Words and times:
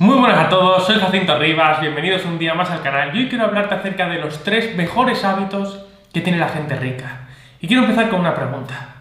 Muy 0.00 0.16
buenas 0.16 0.46
a 0.46 0.48
todos, 0.48 0.86
soy 0.86 0.98
Jacinto 0.98 1.38
Rivas, 1.38 1.78
bienvenidos 1.78 2.24
un 2.24 2.38
día 2.38 2.54
más 2.54 2.70
al 2.70 2.80
canal. 2.80 3.14
Y 3.14 3.18
hoy 3.18 3.28
quiero 3.28 3.44
hablarte 3.44 3.74
acerca 3.74 4.08
de 4.08 4.18
los 4.18 4.42
tres 4.42 4.74
mejores 4.74 5.24
hábitos 5.24 5.84
que 6.10 6.22
tiene 6.22 6.38
la 6.38 6.48
gente 6.48 6.74
rica. 6.74 7.28
Y 7.60 7.66
quiero 7.66 7.82
empezar 7.82 8.08
con 8.08 8.20
una 8.20 8.34
pregunta. 8.34 8.94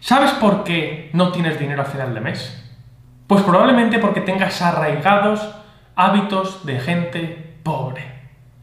¿Sabes 0.00 0.30
por 0.30 0.64
qué 0.64 1.10
no 1.12 1.30
tienes 1.30 1.58
dinero 1.58 1.82
a 1.82 1.84
final 1.84 2.14
de 2.14 2.22
mes? 2.22 2.72
Pues 3.26 3.42
probablemente 3.42 3.98
porque 3.98 4.22
tengas 4.22 4.62
arraigados 4.62 5.46
hábitos 5.94 6.64
de 6.64 6.80
gente 6.80 7.56
pobre. 7.62 8.10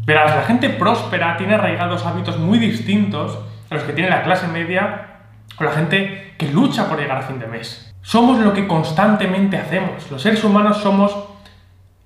Verás, 0.04 0.36
la 0.36 0.46
gente 0.46 0.72
próspera 0.72 1.38
tiene 1.38 1.54
arraigados 1.54 2.08
hábitos 2.08 2.40
muy 2.40 2.58
distintos 2.58 3.38
a 3.70 3.76
los 3.76 3.84
que 3.84 3.94
tiene 3.94 4.10
la 4.10 4.24
clase 4.24 4.48
media 4.48 5.20
o 5.60 5.64
la 5.64 5.74
gente 5.74 6.34
que 6.40 6.52
lucha 6.52 6.90
por 6.90 7.00
llegar 7.00 7.20
a 7.20 7.28
fin 7.28 7.38
de 7.38 7.46
mes. 7.46 7.94
Somos 8.02 8.40
lo 8.40 8.52
que 8.54 8.66
constantemente 8.66 9.58
hacemos. 9.58 10.10
Los 10.10 10.24
seres 10.24 10.44
humanos 10.44 10.78
somos 10.78 11.27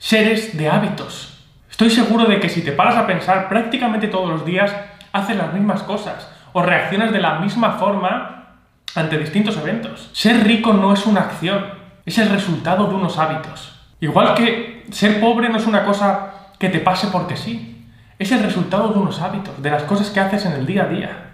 seres 0.01 0.57
de 0.57 0.67
hábitos. 0.67 1.37
Estoy 1.69 1.91
seguro 1.91 2.25
de 2.25 2.39
que 2.39 2.49
si 2.49 2.63
te 2.63 2.71
paras 2.71 2.95
a 2.95 3.05
pensar 3.05 3.47
prácticamente 3.47 4.07
todos 4.07 4.27
los 4.27 4.43
días, 4.43 4.75
haces 5.13 5.37
las 5.37 5.53
mismas 5.53 5.83
cosas 5.83 6.27
o 6.53 6.63
reaccionas 6.63 7.11
de 7.11 7.21
la 7.21 7.37
misma 7.37 7.73
forma 7.73 8.57
ante 8.95 9.19
distintos 9.19 9.57
eventos. 9.57 10.09
Ser 10.11 10.43
rico 10.43 10.73
no 10.73 10.91
es 10.91 11.05
una 11.05 11.21
acción, 11.21 11.65
es 12.03 12.17
el 12.17 12.29
resultado 12.29 12.87
de 12.87 12.95
unos 12.95 13.19
hábitos. 13.19 13.79
Igual 13.99 14.33
que 14.33 14.87
ser 14.91 15.21
pobre 15.21 15.49
no 15.49 15.59
es 15.59 15.67
una 15.67 15.85
cosa 15.85 16.49
que 16.57 16.69
te 16.69 16.79
pase 16.79 17.07
porque 17.11 17.37
sí, 17.37 17.87
es 18.17 18.31
el 18.31 18.41
resultado 18.41 18.89
de 18.89 18.97
unos 18.97 19.21
hábitos, 19.21 19.61
de 19.61 19.69
las 19.69 19.83
cosas 19.83 20.09
que 20.09 20.19
haces 20.19 20.47
en 20.47 20.53
el 20.53 20.65
día 20.65 20.83
a 20.83 20.87
día. 20.87 21.25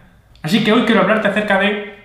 Así 0.43 0.65
que 0.65 0.73
hoy 0.73 0.83
quiero 0.83 1.01
hablarte 1.01 1.29
acerca 1.29 1.57
de 1.57 1.95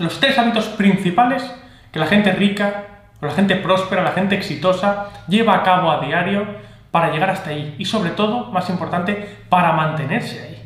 los 0.00 0.18
tres 0.18 0.36
hábitos 0.36 0.64
principales 0.66 1.48
que 1.92 2.00
la 2.00 2.08
gente 2.08 2.32
rica 2.32 2.97
la 3.20 3.32
gente 3.32 3.56
próspera, 3.56 4.02
la 4.02 4.12
gente 4.12 4.36
exitosa, 4.36 5.08
lleva 5.26 5.54
a 5.54 5.62
cabo 5.62 5.90
a 5.90 6.00
diario 6.00 6.46
para 6.90 7.10
llegar 7.10 7.30
hasta 7.30 7.50
ahí 7.50 7.74
y 7.78 7.84
sobre 7.84 8.10
todo, 8.10 8.46
más 8.52 8.70
importante, 8.70 9.38
para 9.48 9.72
mantenerse 9.72 10.40
ahí. 10.40 10.62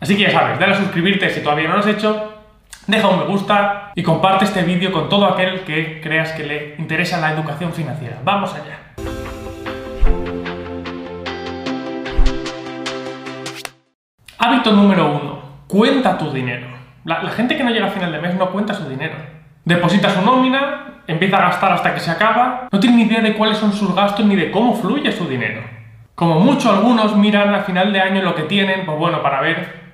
Así 0.00 0.16
que 0.16 0.22
ya 0.22 0.30
sabes, 0.30 0.58
dale 0.58 0.72
a 0.72 0.76
suscribirte 0.76 1.28
si 1.30 1.40
todavía 1.40 1.68
no 1.68 1.74
lo 1.74 1.80
has 1.80 1.86
hecho, 1.86 2.32
deja 2.86 3.08
un 3.08 3.18
me 3.18 3.24
gusta 3.26 3.92
y 3.94 4.02
comparte 4.02 4.46
este 4.46 4.62
vídeo 4.62 4.90
con 4.90 5.08
todo 5.08 5.26
aquel 5.26 5.64
que 5.64 6.00
creas 6.00 6.32
que 6.32 6.44
le 6.44 6.74
interesa 6.78 7.20
la 7.20 7.32
educación 7.32 7.72
financiera. 7.72 8.18
Vamos 8.24 8.54
allá. 8.54 8.78
Hábito 14.38 14.72
número 14.72 15.10
uno. 15.10 15.42
Cuenta 15.66 16.16
tu 16.16 16.30
dinero. 16.30 16.68
La, 17.04 17.22
la 17.22 17.30
gente 17.30 17.56
que 17.56 17.64
no 17.64 17.70
llega 17.70 17.86
a 17.86 17.90
final 17.90 18.12
de 18.12 18.20
mes 18.20 18.34
no 18.34 18.50
cuenta 18.50 18.72
su 18.74 18.88
dinero. 18.88 19.14
Deposita 19.64 20.10
su 20.10 20.22
nómina, 20.22 20.95
empieza 21.06 21.38
a 21.38 21.48
gastar 21.48 21.72
hasta 21.72 21.94
que 21.94 22.00
se 22.00 22.10
acaba, 22.10 22.68
no 22.70 22.80
tiene 22.80 22.96
ni 22.96 23.02
idea 23.04 23.20
de 23.20 23.34
cuáles 23.34 23.58
son 23.58 23.72
sus 23.72 23.94
gastos 23.94 24.26
ni 24.26 24.36
de 24.36 24.50
cómo 24.50 24.74
fluye 24.74 25.12
su 25.12 25.26
dinero. 25.28 25.62
Como 26.14 26.40
mucho 26.40 26.70
algunos 26.70 27.14
miran 27.16 27.54
a 27.54 27.60
final 27.60 27.92
de 27.92 28.00
año 28.00 28.22
lo 28.22 28.34
que 28.34 28.44
tienen, 28.44 28.86
pues 28.86 28.98
bueno, 28.98 29.22
para 29.22 29.40
ver 29.40 29.86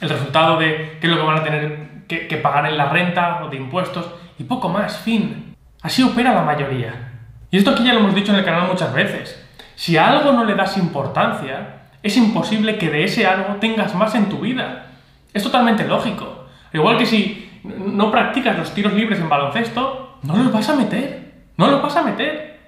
el 0.00 0.08
resultado 0.08 0.58
de 0.58 0.98
qué 1.00 1.06
es 1.06 1.12
lo 1.12 1.18
que 1.18 1.26
van 1.26 1.38
a 1.38 1.44
tener 1.44 2.04
que, 2.06 2.36
pagar 2.36 2.66
en 2.66 2.76
la 2.76 2.90
renta 2.90 3.42
o 3.44 3.48
de 3.48 3.56
impuestos 3.56 4.06
y 4.38 4.44
poco 4.44 4.68
más, 4.68 4.98
fin. 4.98 5.54
Así 5.82 6.02
opera 6.02 6.34
la 6.34 6.42
mayoría. 6.42 7.12
Y 7.50 7.58
esto 7.58 7.70
aquí 7.70 7.84
ya 7.84 7.94
lo 7.94 8.00
hemos 8.00 8.14
dicho 8.14 8.32
en 8.32 8.38
el 8.38 8.44
canal 8.44 8.68
muchas 8.68 8.92
veces. 8.92 9.40
Si 9.74 9.96
a 9.96 10.08
algo 10.08 10.32
no 10.32 10.44
le 10.44 10.54
das 10.54 10.76
importancia, 10.76 11.88
es 12.02 12.16
imposible 12.16 12.76
que 12.76 12.90
de 12.90 13.04
ese 13.04 13.26
algo 13.26 13.54
tengas 13.54 13.94
más 13.94 14.14
en 14.14 14.28
tu 14.28 14.38
vida. 14.38 14.86
Es 15.32 15.42
totalmente 15.42 15.86
lógico. 15.86 16.46
Igual 16.72 16.98
que 16.98 17.06
si 17.06 17.50
no 17.64 18.10
practicas 18.10 18.58
los 18.58 18.74
tiros 18.74 18.92
libres 18.92 19.18
en 19.18 19.28
baloncesto, 19.28 20.03
no 20.26 20.36
los 20.36 20.52
vas 20.52 20.68
a 20.68 20.76
meter. 20.76 21.34
No 21.56 21.68
los 21.68 21.82
vas 21.82 21.96
a 21.96 22.02
meter. 22.02 22.60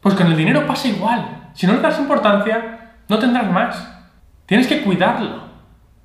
Pues 0.00 0.14
con 0.14 0.26
el 0.26 0.36
dinero 0.36 0.66
pasa 0.66 0.88
igual. 0.88 1.50
Si 1.54 1.66
no 1.66 1.74
le 1.74 1.80
das 1.80 1.98
importancia, 1.98 2.92
no 3.08 3.18
tendrás 3.18 3.50
más. 3.50 3.88
Tienes 4.46 4.66
que 4.66 4.82
cuidarlo. 4.82 5.48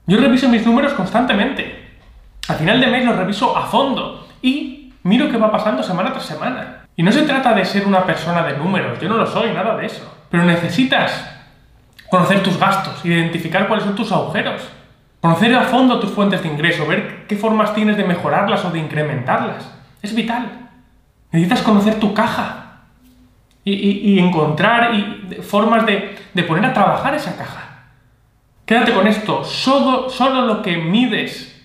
Yo 0.05 0.17
reviso 0.17 0.49
mis 0.49 0.65
números 0.65 0.93
constantemente. 0.93 1.99
Al 2.47 2.57
final 2.57 2.79
de 2.79 2.87
mes 2.87 3.05
los 3.05 3.15
reviso 3.15 3.55
a 3.55 3.65
fondo 3.65 4.27
y 4.41 4.93
miro 5.03 5.29
qué 5.29 5.37
va 5.37 5.51
pasando 5.51 5.81
semana 5.81 6.11
tras 6.11 6.25
semana. 6.25 6.85
Y 6.95 7.03
no 7.03 7.11
se 7.11 7.23
trata 7.23 7.53
de 7.53 7.65
ser 7.65 7.87
una 7.87 8.05
persona 8.05 8.43
de 8.43 8.57
números, 8.57 8.99
yo 8.99 9.09
no 9.09 9.17
lo 9.17 9.25
soy, 9.25 9.51
nada 9.51 9.77
de 9.77 9.85
eso. 9.85 10.03
Pero 10.29 10.43
necesitas 10.43 11.29
conocer 12.09 12.43
tus 12.43 12.59
gastos, 12.59 13.03
identificar 13.05 13.67
cuáles 13.67 13.85
son 13.85 13.95
tus 13.95 14.11
agujeros, 14.11 14.61
conocer 15.21 15.55
a 15.55 15.63
fondo 15.63 15.99
tus 15.99 16.11
fuentes 16.11 16.43
de 16.43 16.49
ingreso, 16.49 16.85
ver 16.85 17.25
qué 17.27 17.35
formas 17.35 17.73
tienes 17.73 17.97
de 17.97 18.03
mejorarlas 18.03 18.63
o 18.65 18.71
de 18.71 18.79
incrementarlas. 18.79 19.71
Es 20.01 20.13
vital. 20.13 20.62
Necesitas 21.33 21.63
conocer 21.63 21.99
tu 21.99 22.13
caja 22.13 22.83
y, 23.65 24.19
encontrar 24.19 24.91
formas 25.41 25.83
de, 25.85 26.43
poner 26.47 26.63
a 26.63 26.73
trabajar 26.73 27.15
esa 27.15 27.35
caja. 27.35 27.87
Quédate 28.65 28.93
con 28.93 29.07
esto, 29.07 29.43
solo, 29.43 30.11
solo 30.11 30.45
lo 30.45 30.61
que 30.61 30.77
mides 30.77 31.59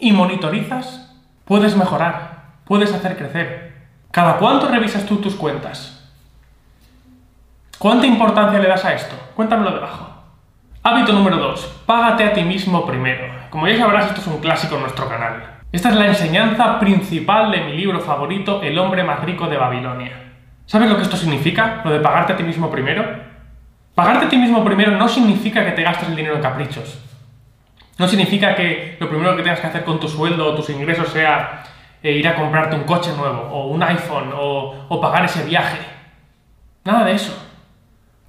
y 0.00 0.10
monitorizas 0.10 1.14
puedes 1.44 1.76
mejorar, 1.76 2.56
puedes 2.64 2.92
hacer 2.92 3.16
crecer. 3.16 3.76
¿Cada 4.10 4.38
cuánto 4.38 4.66
revisas 4.66 5.06
tú 5.06 5.18
tus 5.18 5.36
cuentas? 5.36 6.10
¿Cuánta 7.78 8.08
importancia 8.08 8.58
le 8.58 8.68
das 8.68 8.84
a 8.84 8.94
esto? 8.94 9.14
Cuéntamelo 9.36 9.70
debajo. 9.70 10.08
Hábito 10.82 11.12
número 11.12 11.36
2. 11.36 11.82
Págate 11.86 12.24
a 12.24 12.32
ti 12.32 12.42
mismo 12.42 12.84
primero. 12.84 13.32
Como 13.50 13.68
ya 13.68 13.78
sabrás, 13.78 14.06
esto 14.08 14.20
es 14.20 14.26
un 14.26 14.40
clásico 14.40 14.74
en 14.74 14.80
nuestro 14.80 15.08
canal. 15.08 15.55
Esta 15.76 15.90
es 15.90 15.96
la 15.96 16.06
enseñanza 16.06 16.80
principal 16.80 17.50
de 17.50 17.60
mi 17.60 17.74
libro 17.74 18.00
favorito, 18.00 18.62
El 18.62 18.78
hombre 18.78 19.04
más 19.04 19.20
rico 19.22 19.46
de 19.46 19.58
Babilonia. 19.58 20.32
¿Sabes 20.64 20.88
lo 20.88 20.96
que 20.96 21.02
esto 21.02 21.18
significa? 21.18 21.82
Lo 21.84 21.90
de 21.90 22.00
pagarte 22.00 22.32
a 22.32 22.36
ti 22.38 22.44
mismo 22.44 22.70
primero. 22.70 23.04
Pagarte 23.94 24.24
a 24.24 24.28
ti 24.30 24.38
mismo 24.38 24.64
primero 24.64 24.92
no 24.92 25.06
significa 25.06 25.66
que 25.66 25.72
te 25.72 25.82
gastes 25.82 26.08
el 26.08 26.16
dinero 26.16 26.36
en 26.36 26.40
caprichos. 26.40 26.98
No 27.98 28.08
significa 28.08 28.54
que 28.54 28.96
lo 28.98 29.10
primero 29.10 29.36
que 29.36 29.42
tengas 29.42 29.60
que 29.60 29.66
hacer 29.66 29.84
con 29.84 30.00
tu 30.00 30.08
sueldo 30.08 30.46
o 30.46 30.54
tus 30.54 30.70
ingresos 30.70 31.10
sea 31.10 31.64
eh, 32.02 32.12
ir 32.12 32.26
a 32.26 32.36
comprarte 32.36 32.74
un 32.74 32.84
coche 32.84 33.12
nuevo, 33.14 33.42
o 33.42 33.66
un 33.66 33.82
iPhone, 33.82 34.32
o, 34.34 34.86
o 34.88 34.98
pagar 34.98 35.26
ese 35.26 35.44
viaje. 35.44 35.76
Nada 36.86 37.04
de 37.04 37.12
eso. 37.12 37.36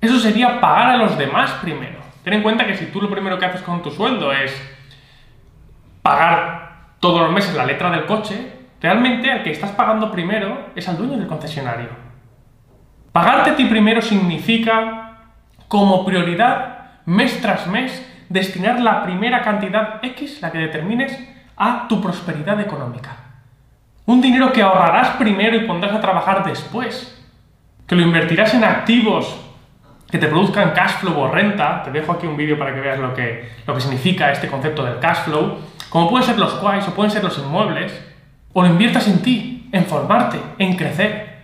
Eso 0.02 0.20
sería 0.20 0.60
pagar 0.60 0.90
a 0.90 0.98
los 0.98 1.18
demás 1.18 1.52
primero. 1.62 2.00
Ten 2.26 2.34
en 2.34 2.44
cuenta 2.44 2.68
que 2.68 2.76
si 2.76 2.88
tú 2.88 3.02
lo 3.02 3.10
primero 3.10 3.40
que 3.40 3.46
haces 3.46 3.62
con 3.62 3.82
tu 3.82 3.90
sueldo 3.90 4.34
es 4.34 4.52
pagar 6.02 6.67
todos 7.00 7.22
los 7.22 7.32
meses 7.32 7.56
la 7.56 7.66
letra 7.66 7.90
del 7.92 8.06
coche, 8.06 8.54
realmente 8.82 9.32
al 9.32 9.44
que 9.44 9.52
estás 9.52 9.72
pagando 9.72 10.12
primero 10.12 10.70
es 10.76 10.88
al 10.88 10.98
dueño 10.98 11.18
del 11.18 11.28
concesionario. 11.28 11.90
Pagarte 13.12 13.52
a 13.52 13.56
ti 13.56 13.66
primero 13.66 14.02
significa, 14.02 15.32
como 15.68 16.06
prioridad, 16.06 17.02
mes 17.06 17.42
tras 17.42 17.68
mes, 17.68 18.06
destinar 18.30 18.80
la 18.80 19.04
primera 19.04 19.42
cantidad 19.42 20.00
X, 20.04 20.42
la 20.42 20.52
que 20.52 20.60
determines, 20.60 21.18
a 21.56 21.88
tu 21.88 22.02
prosperidad 22.02 22.60
económica. 22.60 23.18
Un 24.06 24.22
dinero 24.22 24.54
que 24.54 24.62
ahorrarás 24.62 25.18
primero 25.18 25.58
y 25.58 25.66
pondrás 25.66 25.94
a 25.94 26.02
trabajar 26.02 26.46
después. 26.46 27.14
Que 27.88 27.96
lo 27.96 28.02
invertirás 28.02 28.54
en 28.54 28.64
activos 28.64 29.44
que 30.10 30.18
te 30.18 30.28
produzcan 30.28 30.72
cash 30.72 31.00
flow 31.00 31.18
o 31.20 31.32
renta. 31.32 31.84
Te 31.84 31.92
dejo 31.92 32.12
aquí 32.12 32.28
un 32.28 32.38
vídeo 32.38 32.58
para 32.58 32.74
que 32.74 32.82
veas 32.82 33.00
lo 33.00 33.14
que, 33.14 33.50
lo 33.66 33.74
que 33.74 33.82
significa 33.82 34.32
este 34.32 34.48
concepto 34.48 34.84
del 34.84 35.00
cash 35.00 35.24
flow 35.26 35.58
como 35.98 36.12
pueden 36.12 36.28
ser 36.28 36.38
los 36.38 36.54
quais 36.54 36.88
o 36.88 36.94
pueden 36.94 37.10
ser 37.10 37.24
los 37.24 37.40
inmuebles, 37.40 37.92
o 38.54 38.62
lo 38.62 38.68
inviertas 38.68 39.08
en 39.08 39.20
ti, 39.24 39.68
en 39.72 39.84
formarte, 39.84 40.40
en 40.60 40.76
crecer, 40.76 41.40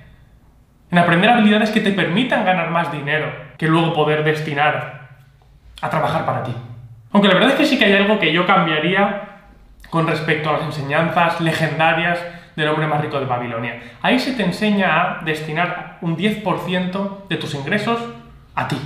en 0.91 0.97
aprender 0.99 1.31
habilidades 1.31 1.71
que 1.71 1.79
te 1.79 1.89
permitan 1.89 2.45
ganar 2.45 2.69
más 2.69 2.91
dinero 2.91 3.33
que 3.57 3.67
luego 3.67 3.95
poder 3.95 4.23
destinar 4.23 5.09
a 5.81 5.89
trabajar 5.89 6.23
para 6.27 6.43
ti. 6.43 6.53
Aunque 7.13 7.29
la 7.29 7.33
verdad 7.33 7.49
es 7.49 7.55
que 7.55 7.65
sí 7.65 7.79
que 7.79 7.85
hay 7.85 7.93
algo 7.93 8.19
que 8.19 8.31
yo 8.31 8.45
cambiaría 8.45 9.39
con 9.89 10.05
respecto 10.05 10.51
a 10.51 10.53
las 10.53 10.65
enseñanzas 10.65 11.41
legendarias 11.41 12.19
del 12.55 12.67
hombre 12.67 12.85
más 12.85 13.01
rico 13.01 13.19
de 13.19 13.25
Babilonia. 13.25 13.81
Ahí 14.03 14.19
se 14.19 14.33
te 14.33 14.43
enseña 14.43 15.01
a 15.01 15.23
destinar 15.23 15.97
un 16.01 16.15
10% 16.15 17.27
de 17.27 17.37
tus 17.37 17.55
ingresos 17.55 17.99
a 18.53 18.67
ti, 18.67 18.77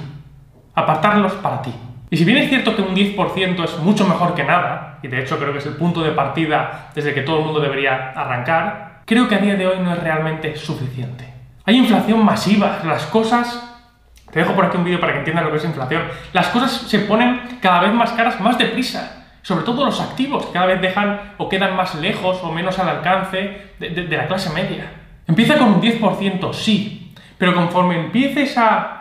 apartarlos 0.75 1.33
para 1.33 1.61
ti. 1.61 1.73
Y 2.09 2.15
si 2.15 2.23
bien 2.23 2.37
es 2.37 2.49
cierto 2.49 2.75
que 2.75 2.81
un 2.81 2.95
10% 2.95 3.63
es 3.63 3.77
mucho 3.79 4.07
mejor 4.07 4.33
que 4.33 4.43
nada, 4.43 4.99
y 5.03 5.07
de 5.09 5.21
hecho 5.21 5.37
creo 5.37 5.51
que 5.51 5.59
es 5.59 5.65
el 5.65 5.75
punto 5.75 6.01
de 6.01 6.11
partida 6.11 6.89
desde 6.95 7.13
que 7.13 7.21
todo 7.21 7.39
el 7.39 7.45
mundo 7.45 7.59
debería 7.59 8.11
arrancar, 8.11 9.01
creo 9.05 9.27
que 9.27 9.35
a 9.35 9.39
día 9.39 9.55
de 9.55 9.67
hoy 9.67 9.79
no 9.79 9.93
es 9.93 9.99
realmente 10.01 10.55
suficiente. 10.55 11.33
Hay 11.65 11.75
inflación 11.75 12.23
masiva, 12.23 12.79
las 12.85 13.05
cosas... 13.07 13.63
Te 14.31 14.39
dejo 14.39 14.53
por 14.53 14.65
aquí 14.65 14.77
un 14.77 14.83
vídeo 14.83 14.99
para 14.99 15.13
que 15.13 15.19
entiendas 15.19 15.45
lo 15.45 15.51
que 15.51 15.57
es 15.57 15.63
inflación. 15.63 16.03
Las 16.33 16.47
cosas 16.47 16.71
se 16.71 16.99
ponen 16.99 17.59
cada 17.61 17.79
vez 17.79 17.93
más 17.93 18.11
caras, 18.11 18.39
más 18.41 18.57
deprisa. 18.57 19.25
Sobre 19.41 19.63
todo 19.63 19.85
los 19.85 20.01
activos, 20.01 20.47
cada 20.47 20.65
vez 20.65 20.81
dejan 20.81 21.33
o 21.37 21.47
quedan 21.47 21.75
más 21.77 21.95
lejos 21.95 22.39
o 22.43 22.51
menos 22.51 22.77
al 22.77 22.89
alcance 22.89 23.71
de, 23.79 23.89
de 23.89 24.17
la 24.17 24.27
clase 24.27 24.49
media. 24.49 24.91
Empieza 25.27 25.57
con 25.57 25.75
un 25.75 25.81
10%, 25.81 26.53
sí, 26.53 27.13
pero 27.37 27.53
conforme 27.53 27.95
empieces 27.95 28.57
a 28.57 28.97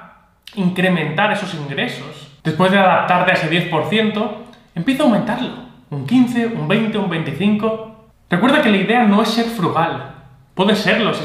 incrementar 0.54 1.32
esos 1.32 1.54
ingresos, 1.54 2.25
Después 2.46 2.70
de 2.70 2.78
adaptarte 2.78 3.32
a 3.32 3.34
ese 3.34 3.50
10%, 3.50 4.28
empieza 4.76 5.02
a 5.02 5.06
aumentarlo. 5.06 5.50
Un 5.90 6.06
15, 6.06 6.46
un 6.46 6.68
20, 6.68 6.96
un 6.96 7.10
25. 7.10 8.06
Recuerda 8.30 8.62
que 8.62 8.70
la 8.70 8.76
idea 8.76 9.02
no 9.02 9.20
es 9.20 9.30
ser 9.30 9.46
frugal. 9.46 10.14
Puede 10.54 10.76
serlo 10.76 11.12
si 11.12 11.24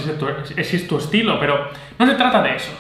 es 0.58 0.88
tu, 0.88 0.98
estilo, 0.98 1.40
pero 1.40 1.70
no 2.00 2.08
se 2.08 2.16
trata 2.16 2.42
de 2.42 2.56
eso. 2.56 2.72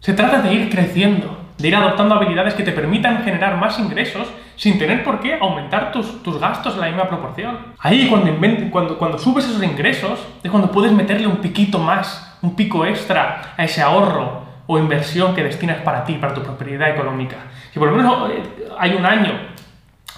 Se 0.00 0.12
trata 0.12 0.42
de 0.42 0.52
ir 0.52 0.70
creciendo, 0.70 1.38
de 1.56 1.68
ir 1.68 1.76
adoptando 1.76 2.16
habilidades 2.16 2.54
que 2.54 2.64
te 2.64 2.72
permitan 2.72 3.22
generar 3.22 3.58
más 3.58 3.78
ingresos 3.78 4.26
sin 4.56 4.76
tener 4.76 5.04
por 5.04 5.20
qué 5.20 5.38
aumentar 5.40 5.92
tus, 5.92 6.40
gastos 6.40 6.74
en 6.74 6.80
la 6.80 6.88
misma 6.88 7.08
proporción. 7.08 7.58
Ahí 7.78 8.08
cuando, 8.08 9.18
subes 9.20 9.44
esos 9.44 9.62
ingresos 9.62 10.18
es 10.42 10.50
cuando 10.50 10.72
puedes 10.72 10.90
meterle 10.90 11.28
un 11.28 11.36
piquito 11.36 11.78
más, 11.78 12.36
un 12.42 12.56
pico 12.56 12.84
extra 12.84 13.54
a 13.56 13.62
ese 13.62 13.82
ahorro 13.82 14.42
o 14.66 14.78
inversión 14.78 15.34
que 15.34 15.44
destinas 15.44 15.82
para 15.82 16.04
ti, 16.04 16.14
para 16.14 16.34
tu 16.34 16.42
prosperidad 16.42 16.90
económica. 16.90 17.36
Si 17.74 17.80
por 17.80 17.90
lo 17.90 17.96
menos 17.96 18.30
eh, 18.30 18.68
hay 18.78 18.94
un 18.94 19.04
año, 19.04 19.32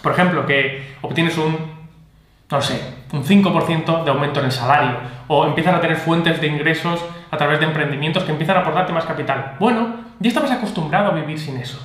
por 0.02 0.12
ejemplo, 0.12 0.44
que 0.44 0.94
obtienes 1.00 1.38
un, 1.38 1.56
no 2.50 2.60
sé, 2.60 2.78
un 3.14 3.24
5% 3.24 4.04
de 4.04 4.10
aumento 4.10 4.40
en 4.40 4.46
el 4.46 4.52
salario, 4.52 4.98
o 5.26 5.46
empiezas 5.46 5.74
a 5.74 5.80
tener 5.80 5.96
fuentes 5.96 6.38
de 6.38 6.48
ingresos 6.48 7.02
a 7.30 7.36
través 7.38 7.58
de 7.58 7.64
emprendimientos 7.64 8.24
que 8.24 8.32
empiezan 8.32 8.58
a 8.58 8.60
aportarte 8.60 8.92
más 8.92 9.06
capital. 9.06 9.56
Bueno, 9.58 9.94
ya 10.20 10.28
estabas 10.28 10.50
acostumbrado 10.50 11.12
a 11.12 11.14
vivir 11.14 11.38
sin 11.38 11.56
eso. 11.56 11.80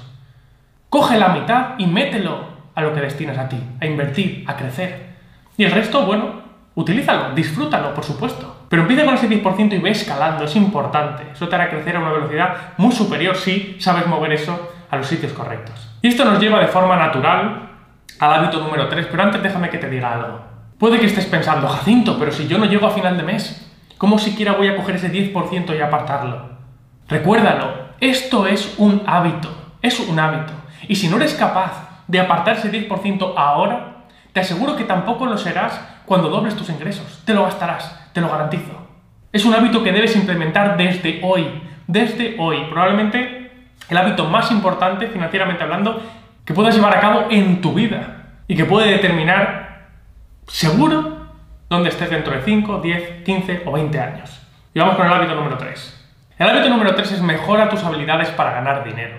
Coge 0.89 1.17
la 1.17 1.29
mitad 1.29 1.75
y 1.77 1.87
mételo 1.87 2.47
a 2.75 2.81
lo 2.81 2.93
que 2.93 2.99
destinas 2.99 3.37
a 3.37 3.47
ti, 3.47 3.63
a 3.79 3.85
invertir, 3.85 4.43
a 4.47 4.57
crecer. 4.57 5.11
Y 5.55 5.63
el 5.63 5.71
resto, 5.71 6.05
bueno, 6.05 6.41
utilízalo, 6.75 7.33
disfrútalo, 7.33 7.93
por 7.93 8.03
supuesto. 8.03 8.65
Pero 8.67 8.81
empieza 8.81 9.05
con 9.05 9.13
ese 9.13 9.29
10% 9.29 9.71
y 9.71 9.77
ve 9.77 9.91
escalando, 9.91 10.43
es 10.43 10.55
importante. 10.57 11.23
Eso 11.31 11.47
te 11.47 11.55
hará 11.55 11.69
crecer 11.69 11.95
a 11.95 11.99
una 11.99 12.11
velocidad 12.11 12.73
muy 12.75 12.91
superior 12.91 13.37
si 13.37 13.77
sabes 13.79 14.05
mover 14.05 14.33
eso 14.33 14.80
a 14.91 14.97
los 14.97 15.07
sitios 15.07 15.33
correctos. 15.33 15.89
Y 16.01 16.09
esto 16.09 16.25
nos 16.25 16.39
lleva 16.39 16.59
de 16.59 16.67
forma 16.67 16.97
natural 16.97 17.69
al 18.19 18.33
hábito 18.33 18.59
número 18.59 18.87
3, 18.87 19.07
pero 19.09 19.23
antes 19.23 19.41
déjame 19.41 19.69
que 19.69 19.77
te 19.77 19.89
diga 19.89 20.13
algo. 20.13 20.41
Puede 20.77 20.99
que 20.99 21.05
estés 21.05 21.25
pensando, 21.25 21.67
Jacinto, 21.67 22.17
pero 22.19 22.31
si 22.31 22.47
yo 22.47 22.57
no 22.57 22.65
llego 22.65 22.85
a 22.87 22.91
final 22.91 23.17
de 23.17 23.23
mes, 23.23 23.71
¿cómo 23.97 24.19
siquiera 24.19 24.53
voy 24.53 24.67
a 24.67 24.75
coger 24.75 24.95
ese 24.95 25.11
10% 25.11 25.75
y 25.75 25.81
apartarlo? 25.81 26.51
Recuérdalo, 27.07 27.73
esto 27.99 28.45
es 28.47 28.75
un 28.77 29.03
hábito, 29.07 29.49
es 29.81 29.99
un 29.99 30.19
hábito. 30.19 30.53
Y 30.87 30.95
si 30.95 31.07
no 31.07 31.17
eres 31.17 31.33
capaz 31.35 32.03
de 32.07 32.19
apartar 32.19 32.57
ese 32.57 32.71
10% 32.71 33.33
ahora, 33.37 34.05
te 34.33 34.41
aseguro 34.41 34.75
que 34.75 34.83
tampoco 34.83 35.25
lo 35.25 35.37
serás 35.37 35.79
cuando 36.05 36.29
dobles 36.29 36.55
tus 36.55 36.69
ingresos. 36.69 37.21
Te 37.25 37.33
lo 37.33 37.43
gastarás, 37.43 38.11
te 38.13 38.21
lo 38.21 38.29
garantizo. 38.29 38.87
Es 39.31 39.45
un 39.45 39.53
hábito 39.53 39.83
que 39.83 39.93
debes 39.93 40.15
implementar 40.15 40.75
desde 40.75 41.21
hoy, 41.23 41.61
desde 41.87 42.35
hoy. 42.39 42.65
Probablemente 42.69 43.40
el 43.91 43.97
hábito 43.97 44.25
más 44.25 44.49
importante, 44.51 45.07
financieramente 45.07 45.63
hablando, 45.63 46.01
que 46.45 46.53
puedas 46.53 46.73
llevar 46.73 46.97
a 46.97 47.01
cabo 47.01 47.25
en 47.29 47.59
tu 47.59 47.73
vida 47.73 48.23
y 48.47 48.55
que 48.55 48.63
puede 48.63 48.89
determinar 48.89 49.89
seguro 50.47 51.27
donde 51.69 51.89
estés 51.89 52.09
dentro 52.09 52.33
de 52.33 52.41
5, 52.41 52.79
10, 52.79 53.23
15 53.25 53.63
o 53.65 53.73
20 53.73 53.99
años. 53.99 54.47
Y 54.73 54.79
vamos 54.79 54.95
con 54.95 55.05
el 55.05 55.11
hábito 55.11 55.35
número 55.35 55.57
3. 55.57 56.07
El 56.39 56.49
hábito 56.49 56.69
número 56.69 56.95
3 56.95 57.11
es 57.11 57.21
mejora 57.21 57.67
tus 57.67 57.83
habilidades 57.83 58.29
para 58.29 58.53
ganar 58.53 58.85
dinero. 58.85 59.17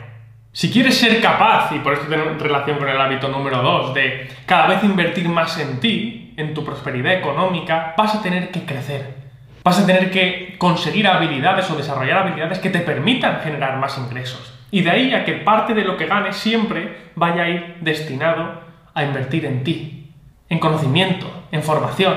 Si 0.53 0.71
quieres 0.71 0.97
ser 0.97 1.21
capaz, 1.21 1.71
y 1.73 1.79
por 1.81 1.93
esto 1.93 2.07
tiene 2.07 2.25
relación 2.39 2.79
con 2.79 2.89
el 2.89 2.99
hábito 2.99 3.29
número 3.29 3.61
2, 3.61 3.93
de 3.93 4.29
cada 4.47 4.69
vez 4.69 4.83
invertir 4.85 5.29
más 5.29 5.59
en 5.59 5.81
ti, 5.81 6.33
en 6.39 6.55
tu 6.55 6.65
prosperidad 6.65 7.13
económica, 7.13 7.95
vas 7.99 8.15
a 8.15 8.23
tener 8.23 8.51
que 8.51 8.65
crecer. 8.65 9.17
Vas 9.65 9.79
a 9.79 9.87
tener 9.87 10.11
que 10.11 10.57
conseguir 10.57 11.07
habilidades 11.07 11.71
o 11.71 11.77
desarrollar 11.77 12.27
habilidades 12.27 12.59
que 12.59 12.71
te 12.71 12.81
permitan 12.81 13.41
generar 13.43 13.77
más 13.77 13.99
ingresos. 13.99 14.62
Y 14.73 14.81
de 14.81 14.91
ahí 14.91 15.15
a 15.15 15.25
que 15.25 15.35
parte 15.35 15.75
de 15.75 15.85
lo 15.85 15.99
que 15.99 16.07
ganes 16.07 16.35
siempre 16.35 17.13
vaya 17.15 17.43
a 17.43 17.49
ir 17.51 17.77
destinado 17.83 18.63
a 18.95 19.05
invertir 19.05 19.45
en 19.45 19.63
ti, 19.63 20.11
en 20.49 20.59
conocimiento, 20.59 21.27
en 21.53 21.63
formación, 21.63 22.17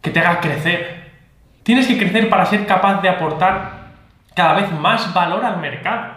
que 0.00 0.10
te 0.10 0.20
haga 0.20 0.40
crecer. 0.40 1.10
Tienes 1.64 1.88
que 1.88 1.98
crecer 1.98 2.30
para 2.30 2.46
ser 2.46 2.66
capaz 2.66 3.02
de 3.02 3.08
aportar 3.08 3.88
cada 4.32 4.54
vez 4.54 4.70
más 4.70 5.12
valor 5.12 5.44
al 5.44 5.58
mercado. 5.58 6.14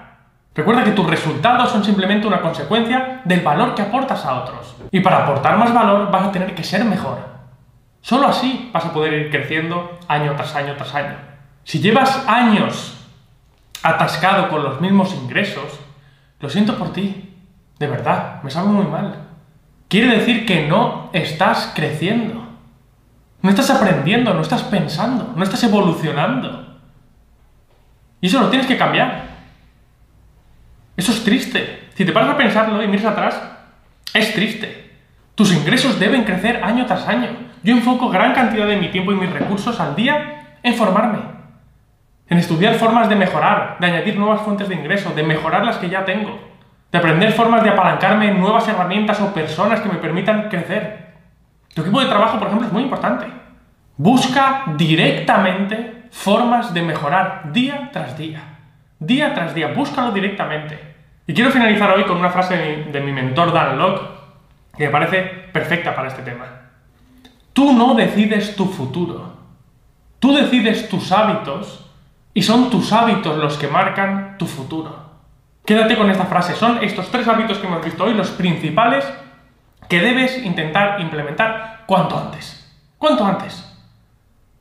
Recuerda 0.53 0.83
que 0.83 0.91
tus 0.91 1.09
resultados 1.09 1.71
son 1.71 1.83
simplemente 1.83 2.27
una 2.27 2.41
consecuencia 2.41 3.21
del 3.25 3.41
valor 3.41 3.73
que 3.73 3.81
aportas 3.81 4.23
a 4.25 4.35
otros. 4.35 4.75
Y 4.91 4.99
para 4.99 5.23
aportar 5.23 5.57
más 5.57 5.73
valor 5.73 6.11
vas 6.11 6.27
a 6.27 6.31
tener 6.31 6.53
que 6.53 6.63
ser 6.63 6.85
mejor. 6.85 7.17
Solo 8.01 8.27
así 8.27 8.69
vas 8.71 8.85
a 8.85 8.93
poder 8.93 9.13
ir 9.13 9.31
creciendo 9.31 9.97
año 10.07 10.35
tras 10.35 10.55
año 10.55 10.75
tras 10.75 10.93
año. 10.93 11.15
Si 11.63 11.79
llevas 11.79 12.23
años 12.27 12.98
atascado 13.83 14.49
con 14.49 14.63
los 14.63 14.81
mismos 14.81 15.13
ingresos, 15.13 15.79
lo 16.39 16.49
siento 16.49 16.77
por 16.77 16.93
ti. 16.93 17.33
De 17.77 17.87
verdad, 17.87 18.43
me 18.43 18.51
sabe 18.51 18.69
muy 18.69 18.85
mal 18.85 19.29
quiere 19.89 20.19
decir 20.19 20.45
que 20.45 20.67
no 20.67 21.09
estás 21.11 21.73
creciendo. 21.75 22.47
No 23.41 23.49
estás 23.49 23.69
aprendiendo, 23.69 24.33
no 24.33 24.41
estás 24.41 24.63
pensando, 24.63 25.33
no 25.35 25.43
estás 25.43 25.63
evolucionando. 25.63 26.77
Y 28.21 28.27
eso 28.27 28.39
lo 28.39 28.49
tienes 28.49 28.67
que 28.67 28.77
cambiar. 28.77 29.27
Eso 30.95 31.11
es 31.11 31.23
triste. 31.23 31.89
Si 31.95 32.05
te 32.05 32.11
paras 32.11 32.29
a 32.29 32.37
pensarlo 32.37 32.81
y 32.83 32.87
miras 32.87 33.05
atrás, 33.05 33.41
es 34.13 34.33
triste. 34.33 34.91
Tus 35.35 35.53
ingresos 35.53 35.99
deben 35.99 36.25
crecer 36.25 36.61
año 36.63 36.85
tras 36.85 37.07
año. 37.07 37.29
Yo 37.63 37.73
enfoco 37.73 38.09
gran 38.09 38.33
cantidad 38.33 38.67
de 38.67 38.77
mi 38.77 38.89
tiempo 38.89 39.13
y 39.13 39.15
mis 39.15 39.31
recursos 39.31 39.79
al 39.79 39.95
día 39.95 40.57
en 40.61 40.75
formarme, 40.75 41.19
en 42.29 42.37
estudiar 42.37 42.75
formas 42.75 43.09
de 43.09 43.15
mejorar, 43.15 43.77
de 43.79 43.87
añadir 43.87 44.17
nuevas 44.17 44.41
fuentes 44.41 44.69
de 44.69 44.75
ingreso, 44.75 45.11
de 45.11 45.23
mejorar 45.23 45.65
las 45.65 45.77
que 45.77 45.89
ya 45.89 46.05
tengo 46.05 46.49
de 46.91 46.97
aprender 46.97 47.31
formas 47.33 47.63
de 47.63 47.69
apalancarme 47.69 48.29
en 48.29 48.39
nuevas 48.39 48.67
herramientas 48.67 49.21
o 49.21 49.33
personas 49.33 49.79
que 49.81 49.89
me 49.89 49.99
permitan 49.99 50.49
crecer. 50.49 51.09
Tu 51.73 51.81
equipo 51.81 52.01
de 52.01 52.07
trabajo, 52.07 52.39
por 52.39 52.47
ejemplo, 52.47 52.67
es 52.67 52.73
muy 52.73 52.83
importante. 52.83 53.27
Busca 53.97 54.63
directamente 54.75 56.05
formas 56.11 56.73
de 56.73 56.81
mejorar 56.81 57.51
día 57.53 57.89
tras 57.93 58.17
día. 58.17 58.41
Día 58.97 59.33
tras 59.33 59.53
día, 59.53 59.67
búscalo 59.67 60.11
directamente. 60.11 60.79
Y 61.27 61.33
quiero 61.33 61.51
finalizar 61.51 61.91
hoy 61.91 62.05
con 62.05 62.17
una 62.17 62.31
frase 62.31 62.57
de 62.57 62.77
mi, 62.77 62.91
de 62.91 63.01
mi 63.01 63.11
mentor 63.11 63.53
Dan 63.53 63.77
Locke 63.77 64.19
que 64.75 64.85
me 64.85 64.91
parece 64.91 65.23
perfecta 65.51 65.93
para 65.93 66.07
este 66.07 66.23
tema. 66.23 66.45
Tú 67.53 67.73
no 67.73 67.93
decides 67.93 68.55
tu 68.55 68.65
futuro. 68.65 69.37
Tú 70.19 70.33
decides 70.33 70.89
tus 70.89 71.11
hábitos 71.11 71.88
y 72.39 72.41
son 72.41 72.69
tus 72.69 72.93
hábitos 72.93 73.35
los 73.35 73.57
que 73.57 73.67
marcan 73.67 74.37
tu 74.37 74.45
futuro. 74.45 74.95
Quédate 75.65 75.97
con 75.97 76.09
esta 76.09 76.23
frase. 76.23 76.55
Son 76.55 76.81
estos 76.81 77.11
tres 77.11 77.27
hábitos 77.27 77.57
que 77.57 77.67
hemos 77.67 77.83
visto 77.83 78.05
hoy 78.05 78.13
los 78.13 78.29
principales 78.29 79.03
que 79.89 79.99
debes 79.99 80.45
intentar 80.45 81.01
implementar 81.01 81.83
cuanto 81.85 82.17
antes. 82.17 82.73
¿Cuánto 82.97 83.25
antes? 83.25 83.69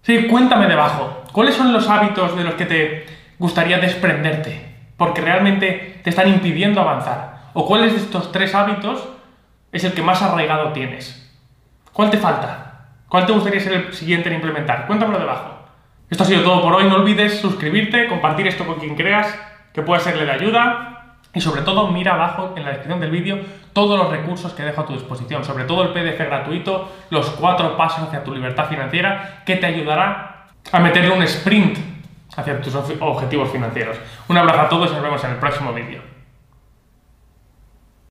Sí, 0.03 0.27
cuéntame 0.27 0.67
debajo. 0.67 1.23
¿Cuáles 1.31 1.55
son 1.55 1.73
los 1.73 1.89
hábitos 1.89 2.37
de 2.37 2.43
los 2.43 2.55
que 2.55 2.67
te 2.67 3.07
gustaría 3.39 3.79
desprenderte? 3.79 4.75
Porque 4.97 5.21
realmente 5.21 6.01
te 6.03 6.11
están 6.11 6.27
impidiendo 6.27 6.81
avanzar. 6.81 7.43
¿O 7.53 7.65
cuáles 7.65 7.93
de 7.93 7.99
estos 7.99 8.33
tres 8.33 8.57
hábitos 8.57 9.09
es 9.71 9.85
el 9.85 9.93
que 9.93 10.03
más 10.03 10.21
arraigado 10.21 10.73
tienes? 10.73 11.33
¿Cuál 11.93 12.11
te 12.11 12.19
falta? 12.19 12.89
¿Cuál 13.09 13.25
te 13.25 13.35
gustaría 13.35 13.61
ser 13.61 13.73
el 13.75 13.95
siguiente 13.95 14.31
en 14.31 14.35
implementar? 14.35 14.89
Cuéntamelo 14.89 15.21
debajo. 15.21 15.58
Esto 16.11 16.25
ha 16.25 16.27
sido 16.27 16.43
todo 16.43 16.63
por 16.63 16.75
hoy. 16.75 16.85
No 16.85 16.97
olvides 16.97 17.41
suscribirte, 17.41 18.09
compartir 18.09 18.47
esto 18.47 18.67
con 18.67 18.77
quien 18.77 18.97
creas 18.97 19.39
que 19.73 19.83
pueda 19.83 20.01
serle 20.01 20.25
de 20.25 20.33
ayuda 20.33 21.17
y 21.35 21.41
sobre 21.41 21.63
todo 21.63 21.89
mira 21.89 22.15
abajo 22.15 22.55
en 22.57 22.65
la 22.65 22.71
descripción 22.71 23.01
del 23.01 23.11
vídeo 23.11 23.39
todos 23.73 23.99
los 23.99 24.11
recursos 24.11 24.53
que 24.55 24.63
dejo 24.63 24.81
a 24.81 24.87
tu 24.87 24.95
disposición, 24.95 25.45
sobre 25.45 25.65
todo 25.65 25.83
el 25.83 25.91
PDF 25.91 26.19
gratuito, 26.19 26.91
los 27.11 27.31
cuatro 27.31 27.77
pasos 27.77 28.09
hacia 28.09 28.25
tu 28.25 28.35
libertad 28.35 28.69
financiera, 28.69 29.43
que 29.45 29.57
te 29.57 29.67
ayudará 29.67 30.47
a 30.73 30.81
meterle 30.81 31.11
un 31.11 31.23
sprint 31.23 31.79
hacia 32.37 32.61
tus 32.61 32.75
objetivos 32.75 33.51
financieros. 33.51 33.97
Un 34.29 34.39
abrazo 34.39 34.61
a 34.61 34.69
todos 34.69 34.91
y 34.91 34.95
nos 34.95 35.03
vemos 35.03 35.23
en 35.23 35.31
el 35.31 35.37
próximo 35.37 35.73
vídeo. 35.73 36.08